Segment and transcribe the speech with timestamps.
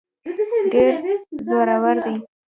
[0.71, 0.95] ډېر
[1.47, 2.15] زورور دی.